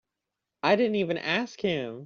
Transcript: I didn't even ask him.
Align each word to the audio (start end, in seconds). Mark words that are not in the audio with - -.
I 0.63 0.75
didn't 0.77 0.95
even 0.95 1.19
ask 1.19 1.61
him. 1.61 1.99